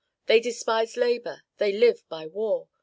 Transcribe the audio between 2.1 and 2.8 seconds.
war.